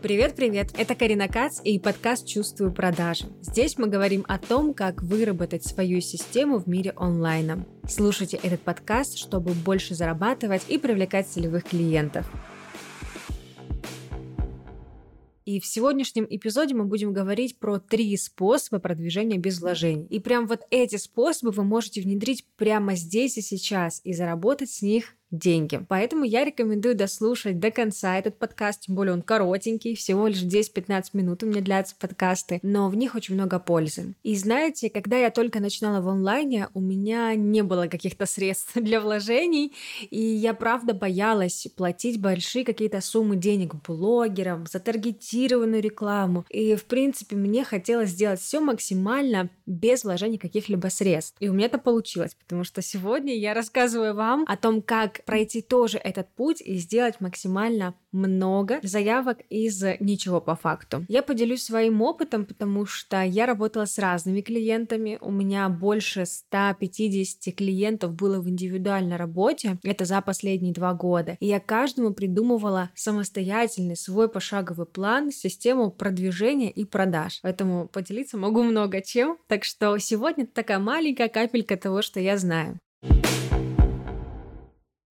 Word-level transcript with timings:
Привет-привет! 0.00 0.70
Это 0.78 0.94
Карина 0.94 1.26
Кац 1.26 1.60
и 1.64 1.76
подкаст 1.80 2.24
«Чувствую 2.24 2.72
продажи». 2.72 3.24
Здесь 3.40 3.78
мы 3.78 3.88
говорим 3.88 4.24
о 4.28 4.38
том, 4.38 4.72
как 4.72 5.02
выработать 5.02 5.64
свою 5.64 6.00
систему 6.00 6.60
в 6.60 6.68
мире 6.68 6.92
онлайна. 6.96 7.66
Слушайте 7.88 8.38
этот 8.40 8.60
подкаст, 8.60 9.18
чтобы 9.18 9.54
больше 9.54 9.96
зарабатывать 9.96 10.62
и 10.68 10.78
привлекать 10.78 11.26
целевых 11.26 11.64
клиентов. 11.64 12.30
И 15.46 15.58
в 15.58 15.66
сегодняшнем 15.66 16.28
эпизоде 16.30 16.76
мы 16.76 16.84
будем 16.84 17.12
говорить 17.12 17.58
про 17.58 17.80
три 17.80 18.16
способа 18.16 18.78
продвижения 18.78 19.38
без 19.38 19.60
вложений. 19.60 20.06
И 20.10 20.20
прям 20.20 20.46
вот 20.46 20.60
эти 20.70 20.94
способы 20.94 21.50
вы 21.50 21.64
можете 21.64 22.02
внедрить 22.02 22.46
прямо 22.56 22.94
здесь 22.94 23.36
и 23.36 23.42
сейчас 23.42 24.00
и 24.04 24.12
заработать 24.12 24.70
с 24.70 24.80
них 24.80 25.16
деньги. 25.30 25.84
Поэтому 25.88 26.24
я 26.24 26.44
рекомендую 26.44 26.94
дослушать 26.94 27.60
до 27.60 27.70
конца 27.70 28.16
этот 28.16 28.38
подкаст, 28.38 28.82
тем 28.82 28.94
более 28.94 29.12
он 29.12 29.22
коротенький, 29.22 29.94
всего 29.94 30.26
лишь 30.26 30.42
10-15 30.42 31.04
минут 31.12 31.42
у 31.42 31.46
меня 31.46 31.60
длятся 31.60 31.94
подкасты, 31.98 32.60
но 32.62 32.88
в 32.88 32.96
них 32.96 33.14
очень 33.14 33.34
много 33.34 33.58
пользы. 33.58 34.14
И 34.22 34.34
знаете, 34.36 34.90
когда 34.90 35.18
я 35.18 35.30
только 35.30 35.60
начинала 35.60 36.00
в 36.00 36.08
онлайне, 36.08 36.68
у 36.74 36.80
меня 36.80 37.34
не 37.34 37.62
было 37.62 37.86
каких-то 37.86 38.26
средств 38.26 38.72
для 38.74 39.00
вложений, 39.00 39.74
и 40.10 40.20
я 40.20 40.54
правда 40.54 40.94
боялась 40.94 41.66
платить 41.76 42.20
большие 42.20 42.64
какие-то 42.64 43.00
суммы 43.00 43.36
денег 43.36 43.74
блогерам 43.86 44.66
за 44.66 44.80
таргетированную 44.80 45.82
рекламу. 45.82 46.44
И, 46.48 46.74
в 46.74 46.84
принципе, 46.84 47.36
мне 47.36 47.64
хотелось 47.64 48.10
сделать 48.10 48.40
все 48.40 48.60
максимально 48.60 49.50
без 49.66 50.04
вложения 50.04 50.38
каких-либо 50.38 50.88
средств. 50.88 51.36
И 51.40 51.48
у 51.48 51.52
меня 51.52 51.66
это 51.66 51.78
получилось, 51.78 52.34
потому 52.34 52.64
что 52.64 52.80
сегодня 52.80 53.36
я 53.36 53.52
рассказываю 53.52 54.14
вам 54.14 54.44
о 54.48 54.56
том, 54.56 54.80
как 54.80 55.17
пройти 55.24 55.62
тоже 55.62 55.98
этот 55.98 56.28
путь 56.34 56.60
и 56.60 56.76
сделать 56.76 57.20
максимально 57.20 57.94
много 58.12 58.80
заявок 58.82 59.38
из 59.50 59.82
ничего 60.00 60.40
по 60.40 60.54
факту. 60.56 61.04
Я 61.08 61.22
поделюсь 61.22 61.64
своим 61.64 62.00
опытом, 62.02 62.44
потому 62.44 62.86
что 62.86 63.22
я 63.22 63.46
работала 63.46 63.84
с 63.84 63.98
разными 63.98 64.40
клиентами. 64.40 65.18
У 65.20 65.30
меня 65.30 65.68
больше 65.68 66.24
150 66.26 67.54
клиентов 67.54 68.14
было 68.14 68.40
в 68.40 68.48
индивидуальной 68.48 69.16
работе. 69.16 69.78
Это 69.82 70.04
за 70.04 70.20
последние 70.20 70.72
два 70.72 70.94
года. 70.94 71.36
И 71.40 71.46
я 71.46 71.60
каждому 71.60 72.14
придумывала 72.14 72.90
самостоятельный 72.94 73.96
свой 73.96 74.28
пошаговый 74.28 74.86
план, 74.86 75.30
систему 75.30 75.90
продвижения 75.90 76.70
и 76.70 76.84
продаж. 76.84 77.40
Поэтому 77.42 77.88
поделиться 77.88 78.36
могу 78.36 78.62
много 78.62 79.02
чем. 79.02 79.38
Так 79.46 79.64
что 79.64 79.96
сегодня 79.98 80.46
такая 80.46 80.78
маленькая 80.78 81.28
капелька 81.28 81.76
того, 81.76 82.02
что 82.02 82.20
я 82.20 82.38
знаю. 82.38 82.78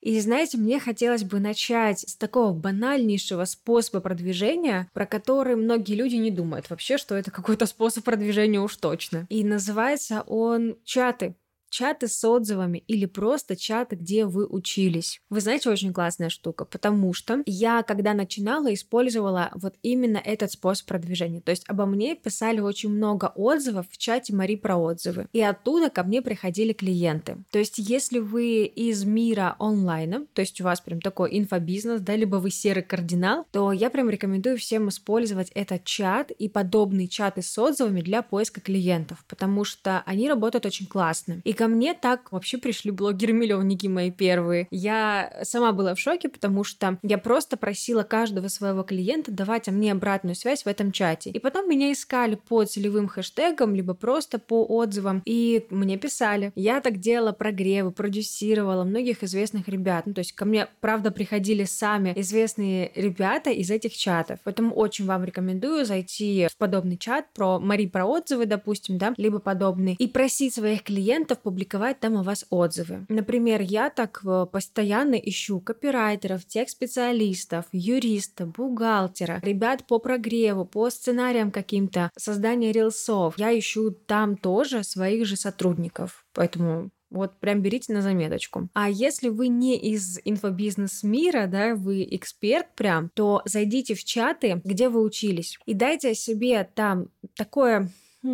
И 0.07 0.21
знаете, 0.21 0.57
мне 0.57 0.79
хотелось 0.79 1.25
бы 1.25 1.41
начать 1.41 2.07
с 2.07 2.15
такого 2.15 2.53
банальнейшего 2.53 3.43
способа 3.43 3.99
продвижения, 3.99 4.89
про 4.93 5.05
который 5.05 5.57
многие 5.57 5.95
люди 5.95 6.15
не 6.15 6.31
думают 6.31 6.69
вообще, 6.69 6.97
что 6.97 7.13
это 7.13 7.29
какой-то 7.29 7.65
способ 7.65 8.05
продвижения 8.05 8.61
уж 8.61 8.77
точно. 8.77 9.27
И 9.27 9.43
называется 9.43 10.21
он 10.21 10.77
чаты 10.85 11.35
чаты 11.69 12.07
с 12.07 12.23
отзывами 12.23 12.83
или 12.87 13.05
просто 13.05 13.55
чаты, 13.55 13.95
где 13.95 14.25
вы 14.25 14.45
учились. 14.45 15.19
Вы 15.29 15.41
знаете, 15.41 15.69
очень 15.69 15.93
классная 15.93 16.29
штука, 16.29 16.65
потому 16.65 17.13
что 17.13 17.41
я, 17.45 17.83
когда 17.83 18.13
начинала, 18.13 18.73
использовала 18.73 19.51
вот 19.55 19.75
именно 19.81 20.17
этот 20.17 20.51
способ 20.51 20.87
продвижения. 20.87 21.41
То 21.41 21.51
есть 21.51 21.65
обо 21.67 21.85
мне 21.85 22.15
писали 22.15 22.59
очень 22.59 22.89
много 22.89 23.31
отзывов 23.35 23.87
в 23.89 23.97
чате 23.97 24.33
Мари 24.33 24.55
про 24.55 24.77
отзывы. 24.77 25.27
И 25.33 25.41
оттуда 25.41 25.89
ко 25.89 26.03
мне 26.03 26.21
приходили 26.21 26.73
клиенты. 26.73 27.37
То 27.51 27.59
есть 27.59 27.77
если 27.77 28.19
вы 28.19 28.65
из 28.65 29.03
мира 29.03 29.55
онлайна, 29.59 30.25
то 30.33 30.41
есть 30.41 30.59
у 30.61 30.63
вас 30.63 30.81
прям 30.81 31.01
такой 31.01 31.37
инфобизнес, 31.37 32.01
да, 32.01 32.15
либо 32.15 32.37
вы 32.37 32.51
серый 32.51 32.83
кардинал, 32.83 33.45
то 33.51 33.71
я 33.71 33.89
прям 33.89 34.09
рекомендую 34.09 34.57
всем 34.57 34.89
использовать 34.89 35.51
этот 35.51 35.83
чат 35.83 36.31
и 36.31 36.49
подобные 36.49 37.07
чаты 37.07 37.41
с 37.41 37.57
отзывами 37.57 38.01
для 38.01 38.21
поиска 38.21 38.61
клиентов, 38.61 39.23
потому 39.27 39.63
что 39.63 40.03
они 40.05 40.29
работают 40.29 40.65
очень 40.65 40.85
классно. 40.85 41.41
И 41.43 41.53
ко 41.57 41.67
мне 41.67 41.93
так 41.93 42.31
вообще 42.31 42.57
пришли 42.57 42.91
блогеры-миллионники 42.91 43.87
мои 43.87 44.11
первые. 44.11 44.67
Я 44.71 45.39
сама 45.43 45.71
была 45.71 45.95
в 45.95 45.99
шоке, 45.99 46.29
потому 46.29 46.63
что 46.63 46.99
я 47.01 47.17
просто 47.17 47.57
просила 47.57 48.03
каждого 48.03 48.47
своего 48.47 48.83
клиента 48.83 49.31
давать 49.31 49.67
мне 49.67 49.91
обратную 49.91 50.35
связь 50.35 50.63
в 50.63 50.67
этом 50.67 50.91
чате. 50.91 51.31
И 51.31 51.39
потом 51.39 51.67
меня 51.67 51.91
искали 51.91 52.35
по 52.35 52.63
целевым 52.63 53.07
хэштегам, 53.07 53.73
либо 53.73 53.95
просто 53.95 54.39
по 54.39 54.63
отзывам, 54.65 55.21
и 55.25 55.65
мне 55.71 55.97
писали. 55.97 56.51
Я 56.55 56.79
так 56.79 56.99
делала 56.99 57.31
прогревы, 57.31 57.91
продюсировала 57.91 58.83
многих 58.83 59.23
известных 59.23 59.67
ребят. 59.67 60.05
Ну, 60.05 60.13
то 60.13 60.19
есть 60.19 60.33
ко 60.33 60.45
мне, 60.45 60.67
правда, 60.79 61.09
приходили 61.09 61.63
сами 61.63 62.13
известные 62.15 62.91
ребята 62.93 63.49
из 63.49 63.71
этих 63.71 63.97
чатов. 63.97 64.39
Поэтому 64.43 64.75
очень 64.75 65.05
вам 65.05 65.23
рекомендую 65.23 65.85
зайти 65.85 66.47
в 66.51 66.57
подобный 66.57 66.97
чат 66.97 67.25
про 67.33 67.59
Мари 67.59 67.87
про 67.87 68.05
отзывы, 68.05 68.45
допустим, 68.45 68.99
да, 68.99 69.13
либо 69.17 69.39
подобный, 69.39 69.95
и 69.97 70.07
просить 70.07 70.53
своих 70.53 70.83
клиентов 70.83 71.39
публиковать 71.47 72.01
там 72.01 72.17
о 72.17 72.23
вас 72.23 72.45
отзывы. 72.49 73.05
Например, 73.07 73.61
я 73.61 73.89
так 73.89 74.19
э, 74.25 74.45
постоянно 74.51 75.15
ищу 75.15 75.61
копирайтеров, 75.61 76.43
тех-специалистов, 76.43 77.63
юриста, 77.71 78.45
бухгалтера, 78.47 79.39
ребят 79.41 79.87
по 79.87 79.97
прогреву, 79.99 80.65
по 80.65 80.89
сценариям 80.89 81.51
каким-то, 81.51 82.11
создания 82.17 82.73
рилсов. 82.73 83.35
Я 83.37 83.57
ищу 83.57 83.91
там 83.91 84.35
тоже 84.35 84.83
своих 84.83 85.25
же 85.25 85.37
сотрудников. 85.37 86.25
Поэтому 86.33 86.89
вот 87.09 87.39
прям 87.39 87.61
берите 87.61 87.93
на 87.93 88.01
заметочку. 88.01 88.67
А 88.73 88.89
если 88.89 89.29
вы 89.29 89.47
не 89.47 89.77
из 89.77 90.19
инфобизнес 90.25 91.01
мира, 91.01 91.47
да, 91.47 91.75
вы 91.75 92.05
эксперт 92.11 92.75
прям, 92.75 93.09
то 93.13 93.41
зайдите 93.45 93.93
в 93.93 94.03
чаты, 94.03 94.59
где 94.65 94.89
вы 94.89 95.01
учились, 95.01 95.57
и 95.65 95.73
дайте 95.73 96.13
себе 96.13 96.69
там 96.75 97.07
такое 97.37 97.89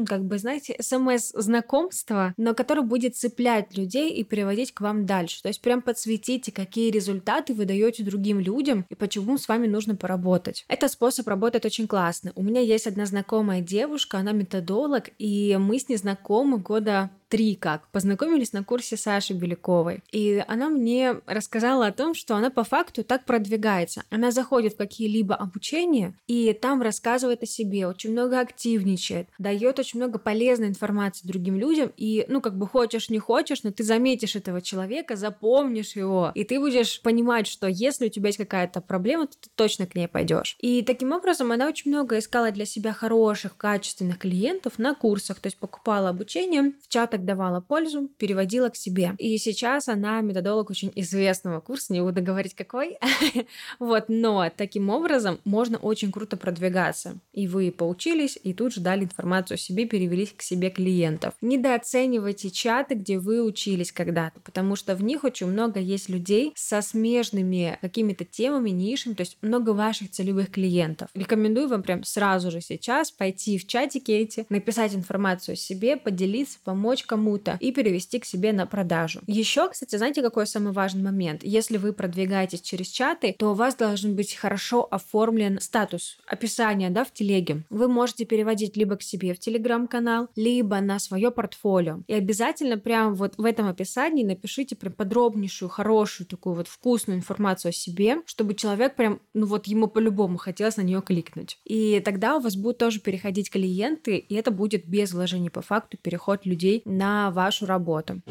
как 0.08 0.26
бы, 0.26 0.38
знаете, 0.38 0.76
смс-знакомство, 0.80 2.34
но 2.38 2.54
которое 2.54 2.82
будет 2.82 3.16
цеплять 3.16 3.76
людей 3.78 4.12
и 4.12 4.24
приводить 4.24 4.74
к 4.74 4.82
вам 4.82 5.06
дальше. 5.06 5.42
То 5.42 5.50
есть 5.50 5.62
прям 5.62 5.82
подсветите, 5.82 6.52
какие 6.52 6.92
результаты 6.92 7.54
вы 7.54 7.66
даете 7.66 8.04
другим 8.04 8.40
людям 8.40 8.86
и 8.90 8.96
почему 8.96 9.38
с 9.38 9.48
вами 9.48 9.68
нужно 9.68 9.96
поработать. 9.96 10.66
Этот 10.68 10.92
способ 10.92 11.28
работает 11.28 11.66
очень 11.66 11.88
классно. 11.88 12.32
У 12.36 12.44
меня 12.44 12.62
есть 12.62 12.88
одна 12.88 13.06
знакомая 13.06 13.62
девушка, 13.62 14.18
она 14.18 14.32
методолог, 14.32 15.10
и 15.18 15.58
мы 15.60 15.80
с 15.80 15.90
ней 15.90 15.98
знакомы 15.98 16.58
года 16.58 17.12
три 17.34 17.56
как. 17.56 17.88
Познакомились 17.88 18.54
на 18.54 18.64
курсе 18.64 18.96
Саши 18.96 19.34
Беляковой. 19.34 20.04
И 20.12 20.46
она 20.48 20.70
мне 20.70 21.16
рассказала 21.26 21.88
о 21.88 21.92
том, 21.92 22.14
что 22.14 22.36
она 22.36 22.52
по 22.52 22.64
факту 22.64 23.04
так 23.04 23.26
продвигается. 23.26 24.04
Она 24.12 24.30
заходит 24.30 24.74
в 24.74 24.78
какие-либо 24.78 25.34
обучения 25.34 26.16
и 26.28 26.54
там 26.54 26.84
рассказывает 26.84 27.42
о 27.42 27.48
себе, 27.48 27.88
очень 27.88 28.12
много 28.12 28.40
активничает, 28.40 29.30
дает 29.40 29.80
очень 29.80 30.00
много 30.00 30.20
полезной 30.20 30.68
информации 30.68 31.26
другим 31.26 31.56
людям. 31.56 31.92
И, 31.98 32.24
ну, 32.28 32.40
как 32.40 32.56
бы 32.56 32.68
хочешь, 32.68 33.10
не 33.10 33.18
хочешь, 33.18 33.64
но 33.64 33.72
ты 33.72 33.84
заметишь 33.84 34.36
этого 34.36 34.62
человека, 34.62 35.16
запомнишь 35.16 35.96
его, 35.96 36.32
и 36.36 36.44
ты 36.44 36.60
будешь 36.60 37.02
понимать, 37.02 37.48
что 37.48 37.66
если 37.66 38.06
у 38.06 38.10
тебя 38.10 38.28
есть 38.28 38.38
какая-то 38.38 38.80
проблема, 38.80 39.26
то 39.26 39.34
ты 39.42 39.50
точно 39.56 39.88
к 39.88 39.96
ней 39.96 40.08
пойдешь. 40.08 40.56
И 40.60 40.84
таким 40.84 41.12
образом 41.14 41.52
она 41.52 41.68
очень 41.68 41.90
много 41.90 42.20
искала 42.20 42.52
для 42.52 42.68
себя 42.68 42.94
хороших, 42.94 43.58
качественных 43.58 44.20
клиентов 44.20 44.78
на 44.78 44.94
курсах, 44.94 45.40
то 45.40 45.48
есть 45.48 45.58
покупала 45.58 46.10
обучение 46.10 46.74
в 46.84 46.88
чатах 46.90 47.23
давала 47.24 47.62
пользу, 47.62 48.10
переводила 48.18 48.70
к 48.70 48.76
себе. 48.76 49.14
И 49.18 49.38
сейчас 49.38 49.90
она 49.90 50.22
методолог 50.22 50.70
очень 50.70 50.92
известного 50.96 51.60
курса, 51.60 51.94
не 51.94 52.02
буду 52.02 52.22
говорить 52.22 52.54
какой. 52.54 52.98
вот, 53.80 54.06
но 54.08 54.50
таким 54.56 54.90
образом 54.90 55.40
можно 55.46 55.78
очень 55.78 56.12
круто 56.12 56.38
продвигаться. 56.38 57.20
И 57.34 57.48
вы 57.48 57.72
поучились, 57.72 58.38
и 58.44 58.54
тут 58.54 58.74
же 58.74 58.82
дали 58.82 59.04
информацию 59.04 59.56
о 59.56 59.58
себе, 59.58 59.86
перевелись 59.86 60.34
к 60.36 60.42
себе 60.42 60.70
клиентов. 60.70 61.34
Недооценивайте 61.42 62.50
чаты, 62.52 62.96
где 62.96 63.20
вы 63.20 63.44
учились 63.44 63.92
когда-то, 63.92 64.40
потому 64.42 64.76
что 64.76 64.96
в 64.96 65.04
них 65.04 65.24
очень 65.24 65.48
много 65.48 65.80
есть 65.80 66.10
людей 66.10 66.54
со 66.56 66.82
смежными 66.82 67.78
какими-то 67.82 68.26
темами, 68.26 68.70
нишами, 68.70 69.14
то 69.14 69.22
есть 69.22 69.38
много 69.42 69.72
ваших 69.72 70.12
целевых 70.12 70.52
клиентов. 70.52 71.10
Рекомендую 71.14 71.68
вам 71.68 71.84
прям 71.84 72.04
сразу 72.04 72.52
же 72.52 72.62
сейчас 72.62 73.12
пойти 73.12 73.58
в 73.58 73.68
чатики 73.68 74.12
эти, 74.12 74.46
написать 74.50 74.96
информацию 74.96 75.54
о 75.54 75.56
себе, 75.56 75.98
поделиться, 75.98 76.60
помочь 76.64 77.04
кому-то 77.14 77.58
и 77.60 77.72
перевести 77.72 78.18
к 78.18 78.26
себе 78.26 78.54
на 78.54 78.66
продажу. 78.66 79.22
Еще, 79.28 79.70
кстати, 79.70 79.98
знаете, 79.98 80.24
какой 80.24 80.48
самый 80.48 80.74
важный 80.74 81.04
момент? 81.04 81.44
Если 81.44 81.78
вы 81.78 81.94
продвигаетесь 81.94 82.62
через 82.62 82.88
чаты, 82.88 83.36
то 83.38 83.52
у 83.52 83.54
вас 83.54 83.76
должен 83.76 84.16
быть 84.16 84.34
хорошо 84.34 84.88
оформлен 84.90 85.60
статус, 85.62 86.18
описание, 86.26 86.90
да, 86.90 87.04
в 87.04 87.14
телеге. 87.14 87.66
Вы 87.70 87.88
можете 87.88 88.26
переводить 88.26 88.76
либо 88.78 88.96
к 88.96 89.04
себе 89.04 89.36
в 89.36 89.40
телеграм-канал, 89.40 90.28
либо 90.36 90.82
на 90.82 90.98
свое 90.98 91.30
портфолио. 91.30 92.00
И 92.08 92.14
обязательно 92.14 92.80
прямо 92.80 93.14
вот 93.14 93.36
в 93.38 93.46
этом 93.46 93.68
описании 93.68 94.26
напишите 94.26 94.76
прям 94.76 94.94
подробнейшую, 94.94 95.70
хорошую, 95.70 96.26
такую 96.26 96.56
вот 96.56 96.68
вкусную 96.68 97.20
информацию 97.20 97.70
о 97.70 97.74
себе, 97.74 98.24
чтобы 98.26 98.56
человек 98.56 98.96
прям, 98.96 99.20
ну 99.36 99.46
вот 99.46 99.68
ему 99.68 99.86
по-любому 99.88 100.40
хотелось 100.40 100.78
на 100.78 100.82
нее 100.82 101.04
кликнуть. 101.04 101.60
И 101.64 102.02
тогда 102.04 102.38
у 102.38 102.40
вас 102.40 102.56
будут 102.56 102.80
тоже 102.80 103.00
переходить 103.00 103.52
клиенты, 103.52 104.18
и 104.18 104.34
это 104.34 104.50
будет 104.50 104.88
без 104.88 105.14
вложений 105.14 105.52
по 105.52 105.62
факту 105.62 105.98
переход 106.02 106.48
людей 106.48 106.82
на 106.86 107.03
на 107.04 107.32
вашу 107.32 107.66
работу. 107.66 108.22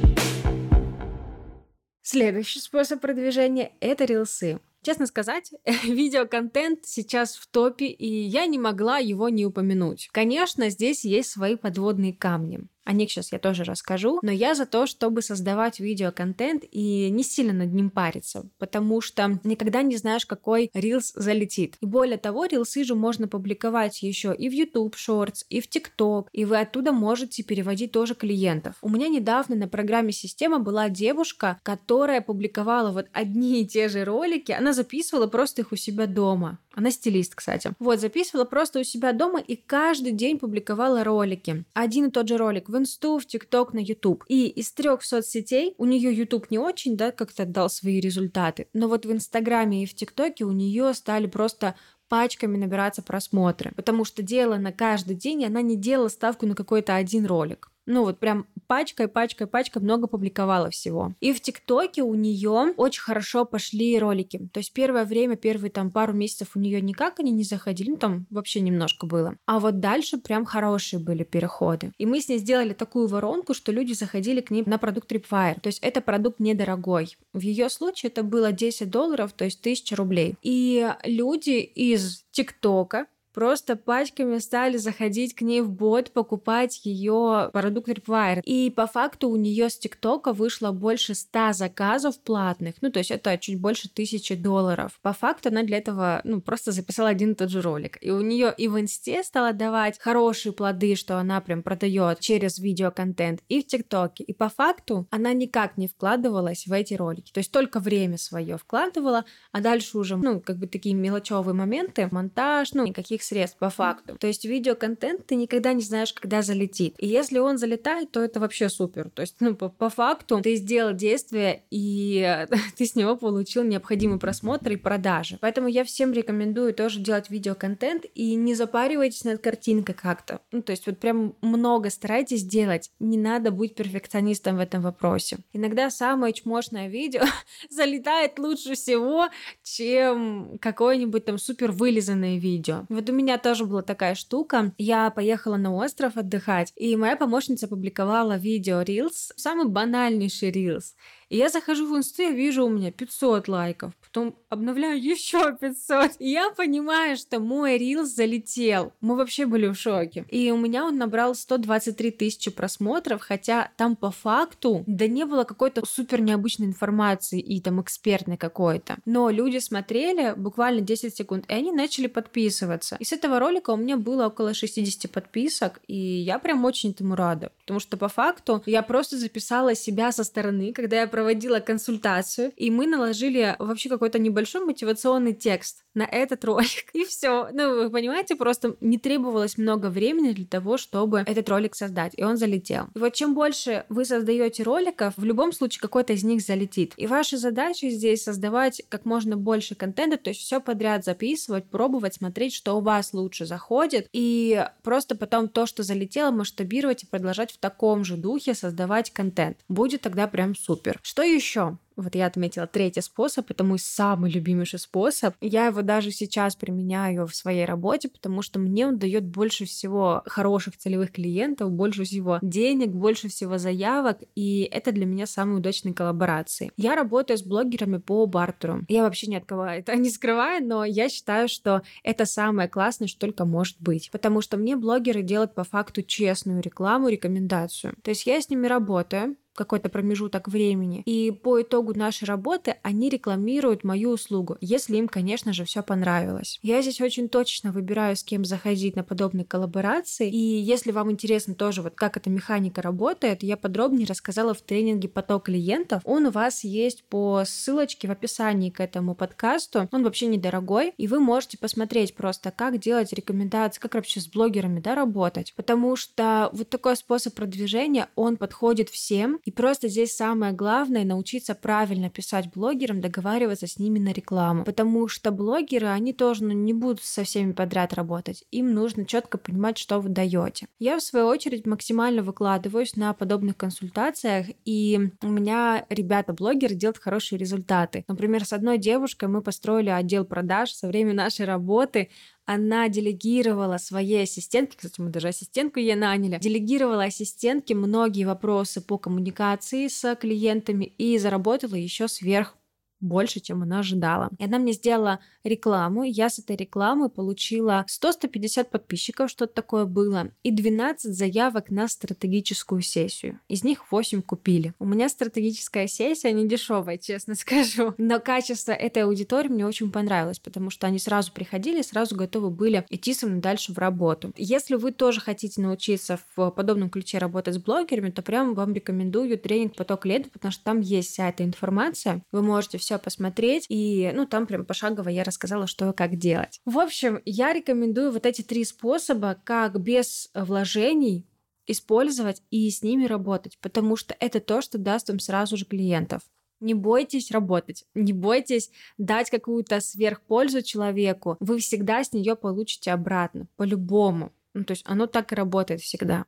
Следующий 2.01 2.61
способ 2.61 3.03
продвижения– 3.03 3.73
это 3.81 4.07
рилсы. 4.07 4.61
Честно 4.83 5.07
сказать, 5.07 5.53
видеоконтент 5.85 6.87
сейчас 6.87 7.37
в 7.37 7.47
топе, 7.49 7.87
и 7.87 8.07
я 8.07 8.47
не 8.47 8.59
могла 8.59 8.97
его 8.97 9.29
не 9.29 9.45
упомянуть. 9.45 10.09
Конечно, 10.11 10.71
здесь 10.71 11.05
есть 11.05 11.31
свои 11.31 11.57
подводные 11.57 12.15
камни. 12.15 12.61
О 12.85 12.93
них 12.93 13.11
сейчас 13.11 13.33
я 13.33 13.39
тоже 13.39 13.65
расскажу, 13.65 14.19
но 14.23 14.33
я 14.33 14.55
за 14.55 14.67
то, 14.67 14.87
чтобы 14.87 15.23
создавать 15.23 15.79
видеоконтент 15.79 16.65
и 16.71 17.11
не 17.11 17.23
сильно 17.23 17.53
над 17.53 17.73
ним 17.73 17.91
париться, 17.91 18.49
потому 18.59 19.01
что 19.01 19.39
никогда 19.45 19.83
не 19.83 19.97
знаешь, 19.97 20.27
какой 20.27 20.71
рилс 20.75 21.13
залетит. 21.15 21.77
И 21.81 21.87
более 21.87 22.19
того, 22.19 22.47
рилсы 22.47 22.85
же 22.85 22.95
можно 22.95 23.29
публиковать 23.29 24.03
еще 24.03 24.35
и 24.35 24.49
в 24.49 24.53
YouTube 24.53 24.97
Shorts, 24.97 25.45
и 25.49 25.61
в 25.61 25.69
TikTok, 25.69 26.27
и 26.33 26.45
вы 26.45 26.59
оттуда 26.61 26.93
можете 26.93 27.43
переводить 27.43 27.93
тоже 27.93 28.15
клиентов. 28.15 28.75
У 28.83 28.89
меня 28.89 29.09
недавно 29.09 29.55
на 29.55 29.69
программе 29.69 30.13
«Система» 30.13 30.59
была 30.59 30.89
девушка, 30.89 31.61
которая 31.63 32.21
публиковала 32.21 32.91
вот 32.91 33.07
одни 33.13 33.63
и 33.63 33.67
те 33.67 33.89
же 33.89 34.05
ролики, 34.05 34.53
она 34.53 34.73
записывала 34.73 35.27
просто 35.29 35.63
их 35.63 35.73
у 35.73 35.77
себя 35.77 36.07
дома. 36.07 36.59
Она 36.75 36.91
стилист, 36.91 37.35
кстати. 37.35 37.73
Вот, 37.79 38.01
записывала 38.01 38.45
просто 38.45 38.81
у 38.81 38.85
себя 38.85 39.13
дома 39.13 39.41
и 39.41 39.57
каждый 39.57 40.13
день 40.13 40.39
публиковала 40.39 41.05
ролики. 41.05 41.65
Один 41.75 42.07
и 42.07 42.11
тот 42.11 42.29
же 42.29 42.37
ролик 42.37 42.69
в 42.69 42.77
Инсту, 42.77 43.19
в 43.19 43.27
ТикТок, 43.27 43.73
на 43.75 43.79
Ютуб. 43.79 44.25
И 44.29 44.47
из 44.47 44.73
трех 44.73 45.03
соцсетей 45.03 45.75
у 45.79 45.85
нее 45.85 46.13
Ютуб 46.13 46.51
не 46.51 46.59
очень, 46.59 46.97
да, 46.97 47.11
как-то 47.11 47.45
дал 47.45 47.69
свои 47.69 48.01
результаты. 48.01 48.69
Но 48.73 48.89
вот 48.89 49.05
в 49.05 49.13
Инстаграме 49.13 49.83
и 49.83 49.87
в 49.87 49.95
ТикТоке 49.95 50.45
у 50.45 50.53
нее 50.53 50.95
стали 50.95 51.27
просто 51.27 51.75
пачками 52.09 52.59
набираться 52.59 53.01
просмотры, 53.01 53.73
потому 53.75 54.05
что 54.05 54.23
делала 54.23 54.59
на 54.59 54.71
каждый 54.71 55.17
день, 55.17 55.41
и 55.41 55.47
она 55.47 55.63
не 55.63 55.77
делала 55.77 56.09
ставку 56.09 56.47
на 56.47 56.55
какой-то 56.55 56.95
один 56.95 57.25
ролик. 57.25 57.72
Ну 57.87 58.03
вот 58.05 58.19
прям 58.19 58.47
пачкой, 58.67 59.09
пачкой, 59.09 59.47
пачкой 59.47 59.83
много 59.83 60.07
публиковала 60.07 60.71
всего. 60.71 61.15
И 61.21 61.33
в 61.33 61.41
ТикТоке 61.41 62.03
у 62.03 62.15
нее 62.15 62.75
очень 62.77 63.03
хорошо 63.03 63.45
пошли 63.45 63.99
ролики. 63.99 64.49
То 64.53 64.61
есть 64.61 64.73
первое 64.73 65.05
время, 65.05 65.37
первые 65.37 65.71
там 65.71 65.91
пару 65.91 66.13
месяцев 66.13 66.51
у 66.55 66.59
нее 66.59 66.81
никак 66.81 67.21
они 67.21 67.31
не 67.31 67.45
заходили, 67.45 67.91
ну 67.91 67.97
там 67.97 68.27
вообще 68.31 68.61
немножко 68.61 69.07
было. 69.07 69.37
А 69.47 69.59
вот 69.59 69.81
дальше 69.81 70.19
прям 70.19 70.45
хорошие 70.45 71.01
были 71.01 71.25
переходы. 71.25 71.93
И 71.99 72.07
мы 72.07 72.21
с 72.21 72.29
ней 72.29 72.39
сделали 72.39 72.73
такую 72.73 73.09
воронку, 73.09 73.55
что 73.55 73.73
люди 73.73 73.93
заходили 73.93 74.41
к 74.41 74.51
ней 74.51 74.63
на 74.65 74.79
продукт 74.79 75.11
Tripwire. 75.11 75.61
То 75.61 75.69
есть 75.69 75.81
это 75.81 76.01
продукт 76.01 76.41
недорогой. 76.41 77.17
В 77.33 77.41
ее 77.41 77.69
случае 77.69 78.11
это 78.11 78.23
было 78.23 78.53
10 78.53 78.91
долларов, 78.91 79.33
то 79.33 79.45
есть 79.45 79.61
1000 79.61 79.97
рублей. 79.97 80.37
И 80.43 80.89
люди 81.05 81.59
из 81.61 82.25
ТикТока 82.31 83.07
просто 83.33 83.77
пачками 83.77 84.39
стали 84.39 84.77
заходить 84.77 85.35
к 85.35 85.43
ней 85.43 85.61
в 85.61 85.71
бот, 85.71 86.13
покупать 86.13 86.81
ее 86.85 87.51
продукт 87.53 87.89
Require. 87.89 88.43
И 88.45 88.71
по 88.71 88.87
факту 88.87 89.29
у 89.29 89.37
нее 89.37 89.71
с 89.71 89.79
ТикТока 89.79 90.33
вышло 90.33 90.73
больше 90.73 91.15
100 91.15 91.53
заказов 91.53 92.21
платных, 92.21 92.75
ну 92.81 92.91
то 92.91 92.99
есть 92.99 93.11
это 93.11 93.37
чуть 93.39 93.61
больше 93.61 93.89
тысячи 93.89 94.35
долларов. 94.35 94.99
По 95.03 95.13
факту 95.13 95.49
она 95.49 95.63
для 95.63 95.79
этого 95.79 96.21
ну 96.25 96.41
просто 96.41 96.73
записала 96.73 97.09
один 97.09 97.33
и 97.33 97.35
тот 97.35 97.51
же 97.51 97.61
ролик. 97.61 97.99
И 98.01 98.11
у 98.11 98.21
нее 98.21 98.55
и 98.57 98.69
в 98.69 98.79
инсте 98.81 99.23
стала 99.23 99.53
давать 99.53 99.99
хорошие 99.99 100.53
плоды, 100.53 100.97
что 100.97 101.19
она 101.19 101.41
прям 101.41 101.63
продает 101.63 102.21
через 102.21 102.59
видеоконтент, 102.59 103.41
и 103.49 103.63
в 103.63 103.67
ТикТоке. 103.67 104.25
И 104.25 104.33
по 104.33 104.49
факту 104.49 105.07
она 105.11 105.33
никак 105.33 105.77
не 105.77 105.89
вкладывалась 105.89 106.67
в 106.67 106.73
эти 106.73 106.95
ролики. 106.95 107.33
То 107.33 107.39
есть 107.39 107.51
только 107.51 107.81
время 107.81 108.19
свое 108.19 108.59
вкладывала, 108.59 109.25
а 109.53 109.61
дальше 109.61 109.99
уже, 109.99 110.17
ну, 110.17 110.41
как 110.41 110.59
бы 110.59 110.67
такие 110.67 110.95
мелочевые 110.95 111.55
моменты, 111.55 112.09
монтаж, 112.11 112.73
ну, 112.75 112.87
никаких 112.87 113.22
других 113.23 113.25
средств 113.25 113.59
по 113.59 113.71
факту. 113.71 114.17
То 114.19 114.27
есть 114.27 114.45
видеоконтент 114.45 115.27
ты 115.27 115.37
никогда 115.37 115.73
не 115.73 115.83
знаешь, 115.83 116.13
когда 116.13 116.43
залетит. 116.43 116.95
И 116.99 117.07
если 117.07 117.39
он 117.39 117.59
залетает, 117.59 118.11
то 118.11 118.21
это 118.21 118.41
вообще 118.41 118.69
супер. 118.69 119.11
То 119.11 119.23
есть, 119.23 119.37
ну, 119.41 119.55
по, 119.55 119.69
по 119.69 119.89
факту 119.89 120.41
ты 120.43 120.57
сделал 120.57 120.93
действие, 120.93 121.63
и 121.71 122.47
ты 122.77 122.85
с 122.85 122.95
него 122.95 123.17
получил 123.17 123.65
необходимый 123.65 124.19
просмотр 124.19 124.73
и 124.73 124.77
продажи. 124.77 125.39
Поэтому 125.41 125.69
я 125.69 125.85
всем 125.85 126.13
рекомендую 126.13 126.75
тоже 126.75 127.01
делать 127.01 127.31
видеоконтент 127.31 128.05
и 128.15 128.35
не 128.35 128.55
запаривайтесь 128.55 129.25
над 129.25 129.41
картинкой 129.41 129.95
как-то. 129.95 130.41
Ну, 130.53 130.63
то 130.63 130.73
есть 130.73 130.87
вот 130.87 130.99
прям 130.99 131.35
много 131.43 131.91
старайтесь 131.91 132.43
делать. 132.43 132.91
Не 133.01 133.19
надо 133.19 133.51
быть 133.51 133.75
перфекционистом 133.75 134.57
в 134.57 134.61
этом 134.61 134.83
вопросе. 134.83 135.39
Иногда 135.53 135.91
самое 135.91 136.33
чмошное 136.33 136.89
видео 136.89 137.23
залетает 137.71 138.39
лучше 138.39 138.75
всего, 138.75 139.29
чем 139.63 140.59
какое-нибудь 140.61 141.25
там 141.25 141.39
супер 141.39 141.71
вылизанное 141.71 142.39
видео. 142.39 142.85
Вот 142.89 143.12
у 143.13 143.15
меня 143.15 143.37
тоже 143.37 143.67
была 143.67 143.83
такая 143.83 144.15
штука. 144.15 144.73
Я 144.79 145.11
поехала 145.11 145.59
на 145.59 145.75
остров 145.75 146.17
отдыхать, 146.17 146.73
и 146.77 146.97
моя 146.97 147.15
помощница 147.15 147.69
публиковала 147.69 148.39
видео 148.39 148.81
Reels, 148.81 149.33
самый 149.37 149.69
банальнейший 149.69 150.51
Reels. 150.51 150.95
И 151.33 151.39
я 151.39 151.49
захожу 151.49 151.87
в 151.87 151.97
инсту, 151.97 152.21
я 152.21 152.31
вижу 152.31 152.67
у 152.67 152.69
меня 152.69 152.91
500 152.93 153.49
лайков, 153.49 153.93
потом 154.03 154.35
обновляю 154.51 155.03
еще 155.03 155.57
500. 155.59 156.17
И 156.19 156.29
я 156.29 156.51
понимаю, 156.51 157.17
что 157.17 157.41
мой 157.41 157.79
рилс 157.79 158.11
залетел. 158.11 158.93
Мы 159.01 159.17
вообще 159.17 159.47
были 159.47 159.69
в 159.69 159.75
шоке. 159.75 160.27
И 160.29 160.51
у 160.51 160.59
меня 160.59 160.85
он 160.85 160.99
набрал 160.99 161.35
123 161.35 162.11
тысячи 162.11 162.51
просмотров, 162.51 163.23
хотя 163.23 163.71
там 163.79 163.97
по 163.97 164.11
факту, 164.11 164.85
да 164.87 165.07
не 165.07 165.25
было 165.25 165.45
какой-то 165.45 165.87
супер 165.87 166.21
необычной 166.21 166.67
информации 166.67 167.41
и 167.41 167.63
там 167.63 167.81
экспертной 167.81 168.37
какой-то. 168.37 168.99
Но 169.07 169.31
люди 169.31 169.57
смотрели 169.57 170.35
буквально 170.37 170.83
10 170.83 171.17
секунд, 171.17 171.47
и 171.49 171.55
они 171.55 171.73
начали 171.73 172.09
подписываться. 172.09 172.97
И 173.01 173.05
с 173.05 173.13
этого 173.15 173.39
ролика 173.39 173.71
у 173.71 173.77
меня 173.79 173.97
было 173.97 174.27
около 174.27 174.53
60 174.53 175.11
подписок, 175.11 175.81
и 175.87 175.97
я 175.97 176.39
прям 176.39 176.63
очень 176.67 176.91
этому 176.91 177.17
рада. 177.17 177.53
Потому 177.73 177.81
что 177.81 177.97
по 177.97 178.09
факту 178.09 178.63
я 178.67 178.83
просто 178.83 179.17
записала 179.17 179.75
себя 179.75 180.13
со 180.13 180.25
стороны, 180.25 180.75
когда 180.75 181.01
я 181.01 181.07
проводила 181.07 181.59
консультацию, 181.59 182.53
и 182.55 182.71
мы 182.71 182.87
наложили 182.87 183.57
вообще 183.59 183.89
какой-то 183.89 184.19
небольшой 184.19 184.63
мотивационный 184.63 185.33
текст 185.33 185.85
на 185.95 186.03
этот 186.03 186.45
ролик. 186.45 186.69
И 186.93 187.05
все. 187.05 187.49
Ну, 187.53 187.85
вы 187.85 187.91
понимаете, 187.91 188.37
просто 188.37 188.77
не 188.81 188.99
требовалось 188.99 189.59
много 189.59 189.87
времени 189.87 190.33
для 190.33 190.47
того, 190.47 190.77
чтобы 190.77 191.25
этот 191.27 191.49
ролик 191.49 191.75
создать. 191.75 192.13
И 192.17 192.25
он 192.25 192.37
залетел. 192.37 192.89
И 192.95 192.99
вот 192.99 193.15
чем 193.15 193.35
больше 193.35 193.85
вы 193.89 194.05
создаете 194.05 194.63
роликов, 194.63 195.15
в 195.17 195.25
любом 195.25 195.53
случае 195.53 195.81
какой-то 195.81 196.13
из 196.13 196.25
них 196.25 196.43
залетит. 196.43 196.93
И 196.97 197.07
ваша 197.07 197.37
задача 197.37 197.89
здесь 197.89 198.25
создавать 198.25 198.83
как 198.89 199.05
можно 199.05 199.37
больше 199.37 199.75
контента, 199.75 200.19
то 200.19 200.31
есть 200.31 200.43
все 200.43 200.61
подряд 200.61 201.05
записывать, 201.05 201.65
пробовать, 201.71 202.15
смотреть, 202.15 202.55
что 202.55 202.77
у 202.77 202.81
вас 202.81 203.13
лучше 203.13 203.47
заходит. 203.47 204.09
И 204.13 204.67
просто 204.83 205.15
потом 205.15 205.49
то, 205.49 205.67
что 205.67 205.83
залетело, 205.83 206.31
масштабировать 206.31 207.03
и 207.03 207.07
продолжать 207.07 207.53
в 207.63 207.65
таком 207.65 208.05
же 208.05 208.17
духе 208.17 208.55
создавать 208.55 209.13
контент. 209.13 209.57
Будет 209.69 210.01
тогда 210.01 210.27
прям 210.27 210.57
супер. 210.57 210.99
Что 211.01 211.23
еще? 211.23 211.79
Вот 212.03 212.15
я 212.15 212.27
отметила 212.27 212.67
третий 212.67 213.01
способ, 213.01 213.51
это 213.51 213.65
мой 213.65 213.79
самый 213.79 214.31
любимейший 214.31 214.79
способ. 214.79 215.35
Я 215.41 215.67
его 215.67 215.83
даже 215.83 216.11
сейчас 216.11 216.57
применяю 216.57 217.27
в 217.27 217.35
своей 217.35 217.65
работе, 217.65 218.09
потому 218.09 218.43
что 218.43 218.59
мне 218.59 218.87
он 218.87 218.99
дает 218.99 219.25
больше 219.25 219.65
всего 219.65 220.23
хороших 220.27 220.77
целевых 220.77 221.13
клиентов, 221.13 221.71
больше 221.71 222.05
всего 222.05 222.39
денег, 222.43 222.91
больше 222.91 223.29
всего 223.29 223.59
заявок, 223.59 224.19
и 224.35 224.69
это 224.71 224.93
для 224.93 225.07
меня 225.07 225.27
самые 225.27 225.59
удачные 225.59 225.95
коллаборации. 225.95 226.73
Я 226.77 226.95
работаю 226.95 227.39
с 227.39 227.43
блогерами 227.43 227.99
по 227.99 228.27
бартеру. 228.27 228.85
Я 228.89 229.03
вообще 229.03 229.29
ни 229.29 229.37
от 229.37 229.45
кого 229.45 229.65
это 229.67 229.95
не 229.97 230.11
скрываю, 230.11 230.67
но 230.67 230.85
я 230.85 231.09
считаю, 231.09 231.49
что 231.49 231.83
это 232.03 232.25
самое 232.25 232.69
классное, 232.69 233.09
что 233.09 233.21
только 233.21 233.45
может 233.45 233.77
быть. 233.81 234.11
Потому 234.11 234.41
что 234.41 234.57
мне 234.57 234.77
блогеры 234.77 235.23
делают 235.23 235.55
по 235.55 235.65
факту 235.65 236.03
честную 236.03 236.63
рекламу, 236.63 237.09
рекомендацию. 237.09 237.95
То 238.03 238.11
есть 238.11 238.27
я 238.27 238.41
с 238.41 238.49
ними 238.49 238.67
работаю, 238.67 239.37
какой-то 239.55 239.89
промежуток 239.89 240.49
времени. 240.49 241.03
И 241.05 241.31
по 241.31 241.61
итогу 241.63 241.95
нашей 241.95 242.25
работы 242.25 242.77
они 242.83 243.09
рекламируют 243.09 243.85
мою 243.85 244.11
услугу, 244.11 244.57
если 244.61 244.97
им, 244.97 245.09
конечно 245.09 245.53
же, 245.53 245.65
все 245.65 245.83
понравилось. 245.83 246.59
Я 246.63 246.83
здесь 246.83 247.01
очень 247.01 247.29
точно 247.29 247.73
выбираю, 247.73 248.17
с 248.17 248.23
кем 248.23 248.45
заходить 248.45 248.97
на 248.97 249.05
подобные 249.05 249.45
коллаборации. 249.45 250.31
И 250.31 250.61
если 250.61 250.93
вам 250.93 251.11
интересно 251.11 251.55
тоже, 251.55 251.83
вот 251.83 251.95
как 251.95 252.17
эта 252.17 252.31
механика 252.31 252.83
работает, 252.83 253.43
я 253.43 253.57
подробнее 253.57 254.07
рассказала 254.07 254.55
в 254.55 254.63
тренинге 254.63 255.09
«Поток 255.09 255.45
клиентов». 255.45 256.03
Он 256.05 256.27
у 256.27 256.31
вас 256.31 256.65
есть 256.65 257.05
по 257.05 257.43
ссылочке 257.47 258.09
в 258.09 258.11
описании 258.11 258.71
к 258.71 258.81
этому 258.81 259.15
подкасту. 259.15 259.89
Он 259.93 260.05
вообще 260.05 260.27
недорогой, 260.27 260.95
и 260.97 261.07
вы 261.07 261.21
можете 261.21 261.59
посмотреть 261.59 262.15
просто, 262.15 262.51
как 262.51 262.79
делать 262.79 263.13
рекомендации, 263.13 263.81
как 263.81 263.95
вообще 263.95 264.21
с 264.21 264.29
блогерами 264.29 264.81
да, 264.81 264.95
работать. 264.95 265.53
Потому 265.57 265.97
что 265.97 266.51
вот 266.53 266.71
такой 266.71 266.97
способ 266.97 267.35
продвижения, 267.35 268.09
он 268.15 268.37
подходит 268.37 268.89
всем, 268.89 269.41
и 269.45 269.51
просто 269.51 269.89
здесь 269.89 270.15
самое 270.15 270.53
главное 270.53 271.05
научиться 271.05 271.55
правильно 271.55 272.11
писать 272.11 272.51
блогерам, 272.53 273.01
договариваться 273.01 273.67
с 273.67 273.79
ними 273.79 273.99
на 273.99 274.13
рекламу. 274.13 274.65
Потому 274.65 275.09
что 275.09 275.33
блогеры, 275.33 275.89
они 275.89 276.13
тоже 276.13 276.45
ну, 276.45 276.53
не 276.53 276.73
будут 276.73 277.03
со 277.03 277.25
всеми 277.25 277.53
подряд 277.53 277.93
работать. 277.93 278.45
Им 278.51 278.73
нужно 278.73 279.05
четко 279.05 279.39
понимать, 279.39 279.79
что 279.79 280.01
вы 280.01 280.11
даете. 280.11 280.67
Я, 280.79 280.99
в 280.99 281.03
свою 281.03 281.27
очередь, 281.27 281.67
максимально 281.67 282.23
выкладываюсь 282.23 282.97
на 282.97 283.13
подобных 283.15 283.57
консультациях, 283.57 284.47
и 284.65 285.11
у 285.23 285.29
меня 285.29 285.87
ребята-блогеры 285.89 286.75
делают 286.75 286.99
хорошие 286.99 287.39
результаты. 287.39 288.05
Например, 288.09 288.45
с 288.45 288.53
одной 288.53 288.79
девушкой 288.79 289.29
мы 289.29 289.43
построили 289.43 289.91
отдел 289.91 290.25
продаж 290.25 290.71
со 290.71 290.87
времени 290.87 291.15
нашей 291.15 291.47
работы 291.47 292.11
она 292.45 292.89
делегировала 292.89 293.79
своей 293.79 294.25
ассистентке, 294.25 294.77
кстати, 294.77 295.01
мы 295.01 295.11
даже 295.11 295.29
ассистентку 295.29 295.79
ей 295.79 295.95
наняли, 295.95 296.39
делегировала 296.39 297.05
ассистентке 297.05 297.75
многие 297.75 298.25
вопросы 298.25 298.81
по 298.81 298.99
коммуникации 298.99 299.89
с 299.89 300.15
клиентами 300.17 300.85
и 300.85 301.19
заработала 301.19 301.75
еще 301.75 302.09
сверх 302.09 302.57
больше, 303.03 303.41
чем 303.41 303.63
она 303.63 303.81
ожидала. 303.81 304.31
И 304.39 304.45
она 304.45 304.59
мне 304.59 304.73
сделала 304.73 305.21
рекламу, 305.45 306.05
я 306.05 306.31
с 306.31 306.39
этой 306.39 306.57
рекламы 306.57 307.09
получила 307.09 307.85
100-150 307.89 308.65
подписчиков, 308.65 309.31
что-то 309.31 309.55
такое 309.55 309.85
было, 309.85 310.31
и 310.43 310.51
12 310.51 311.15
заявок 311.15 311.71
на 311.71 311.89
стратегическую 311.89 312.81
сессию. 312.83 313.41
Из 313.49 313.65
них 313.65 313.91
8 313.91 314.23
купили. 314.23 314.75
У 314.79 314.85
меня 314.85 315.09
стратегическая 315.09 315.87
сессия 315.87 316.33
не 316.33 316.47
дешевая, 316.47 316.99
честно 316.99 317.35
скажу. 317.35 317.95
Но 317.99 318.21
качество 318.21 318.73
этой 318.73 319.03
аудитории 319.05 319.49
мне 319.49 319.67
очень 319.67 319.91
понравилось, 319.91 320.39
потому 320.39 320.71
что 320.71 320.87
они 320.87 320.99
сразу 320.99 321.33
приходили, 321.33 321.83
сразу 321.83 322.17
готовы 322.17 322.51
были 322.51 322.87
идти 322.89 323.15
со 323.15 323.27
мной 323.27 323.41
дальше 323.41 323.73
в 323.73 323.79
работу. 323.79 324.33
Если 324.37 324.77
вы 324.77 324.93
тоже 324.93 325.21
хотите 325.21 325.61
научиться 325.61 326.19
в 326.37 326.51
подобном 326.51 326.91
ключе 326.91 327.19
работать 327.19 327.55
с 327.55 327.59
блогерами, 327.59 328.11
то 328.11 328.23
прям 328.23 328.55
вам 328.55 328.73
рекомендую 328.73 329.39
тренинг 329.39 329.77
«Поток 329.77 330.07
лет», 330.07 330.31
потому 330.31 330.53
что 330.53 330.65
там 330.65 330.81
есть 330.81 331.11
вся 331.11 331.29
эта 331.29 331.45
информация. 331.45 332.23
Вы 332.33 332.43
можете 332.43 332.79
все 332.79 332.92
посмотреть, 332.99 333.67
и 333.69 334.11
ну 334.15 334.27
там 334.27 334.47
прям 334.47 334.65
пошагово 334.65 335.09
я 335.09 335.25
рассказала, 335.25 335.67
что 335.67 335.91
и 335.91 335.93
как 335.95 336.17
делать. 336.17 336.61
В 336.65 336.79
общем, 336.79 337.21
я 337.25 337.53
рекомендую 337.53 338.13
вот 338.13 338.27
эти 338.27 338.43
три 338.43 338.65
способа, 338.65 339.41
как 339.45 339.81
без 339.81 340.31
вложений 340.35 341.27
использовать 341.67 342.43
и 342.51 342.71
с 342.71 342.83
ними 342.83 343.07
работать, 343.07 343.59
потому 343.61 343.97
что 343.97 344.17
это 344.19 344.41
то, 344.41 344.63
что 344.63 344.79
даст 344.79 345.09
вам 345.09 345.19
сразу 345.19 345.57
же 345.57 345.65
клиентов. 345.65 346.23
Не 346.61 346.75
бойтесь 346.75 347.33
работать, 347.33 347.85
не 347.95 348.13
бойтесь 348.13 348.71
дать 348.97 349.31
какую-то 349.31 349.81
сверхпользу 349.81 350.63
человеку. 350.63 351.37
Вы 351.41 351.59
всегда 351.59 352.05
с 352.05 352.13
нее 352.13 352.37
получите 352.37 352.93
обратно, 352.93 353.49
по-любому. 353.57 354.33
Ну, 354.55 354.65
то 354.65 354.73
есть 354.73 354.85
оно 354.87 355.07
так 355.07 355.33
и 355.33 355.35
работает 355.35 355.81
всегда. 355.81 356.27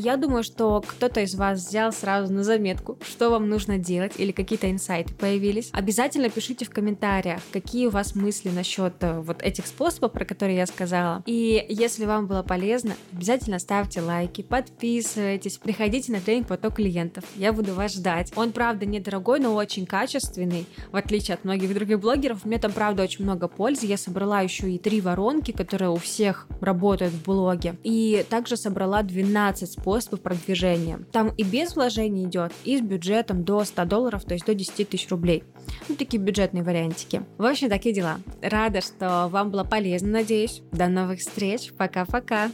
Я 0.00 0.16
думаю, 0.16 0.44
что 0.44 0.80
кто-то 0.86 1.22
из 1.22 1.34
вас 1.34 1.58
взял 1.58 1.92
сразу 1.92 2.32
на 2.32 2.44
заметку, 2.44 2.96
что 3.02 3.30
вам 3.30 3.48
нужно 3.48 3.78
делать 3.78 4.12
или 4.16 4.30
какие-то 4.30 4.70
инсайты 4.70 5.12
появились. 5.12 5.70
Обязательно 5.72 6.30
пишите 6.30 6.64
в 6.64 6.70
комментариях, 6.70 7.40
какие 7.52 7.88
у 7.88 7.90
вас 7.90 8.14
мысли 8.14 8.50
насчет 8.50 8.94
э, 9.00 9.18
вот 9.18 9.42
этих 9.42 9.66
способов, 9.66 10.12
про 10.12 10.24
которые 10.24 10.58
я 10.58 10.66
сказала. 10.66 11.24
И 11.26 11.66
если 11.68 12.04
вам 12.04 12.28
было 12.28 12.44
полезно, 12.44 12.94
обязательно 13.12 13.58
ставьте 13.58 14.00
лайки, 14.00 14.42
подписывайтесь, 14.42 15.58
приходите 15.58 16.12
на 16.12 16.20
тренинг 16.20 16.46
поток 16.46 16.76
клиентов. 16.76 17.24
Я 17.34 17.52
буду 17.52 17.74
вас 17.74 17.94
ждать. 17.94 18.32
Он, 18.36 18.52
правда, 18.52 18.86
недорогой, 18.86 19.40
но 19.40 19.52
очень 19.52 19.84
качественный, 19.84 20.66
в 20.92 20.96
отличие 20.96 21.34
от 21.34 21.42
многих 21.42 21.74
других 21.74 21.98
блогеров. 21.98 22.44
Меня 22.44 22.60
там, 22.60 22.70
правда, 22.70 23.02
очень 23.02 23.24
много 23.24 23.48
пользы. 23.48 23.86
Я 23.86 23.96
собрала 23.96 24.42
еще 24.42 24.70
и 24.70 24.78
три 24.78 25.00
воронки, 25.00 25.50
которые 25.50 25.90
у 25.90 25.96
всех 25.96 26.46
работают 26.60 27.12
в 27.12 27.24
блоге. 27.24 27.74
И 27.82 28.24
также 28.30 28.56
собрала 28.56 29.02
12 29.02 29.72
способов 29.72 29.87
способов 29.88 30.20
продвижения. 30.20 31.00
Там 31.12 31.32
и 31.36 31.42
без 31.42 31.74
вложений 31.74 32.24
идет, 32.24 32.52
и 32.64 32.76
с 32.76 32.82
бюджетом 32.82 33.42
до 33.42 33.64
100 33.64 33.84
долларов, 33.86 34.24
то 34.24 34.34
есть 34.34 34.44
до 34.44 34.54
10 34.54 34.86
тысяч 34.86 35.08
рублей. 35.08 35.44
Ну, 35.88 35.96
такие 35.96 36.22
бюджетные 36.22 36.62
вариантики. 36.62 37.22
В 37.38 37.46
общем, 37.46 37.70
такие 37.70 37.94
дела. 37.94 38.18
Рада, 38.42 38.82
что 38.82 39.28
вам 39.28 39.50
было 39.50 39.64
полезно, 39.64 40.10
надеюсь. 40.10 40.62
До 40.72 40.88
новых 40.88 41.20
встреч. 41.20 41.72
Пока-пока. 41.72 42.50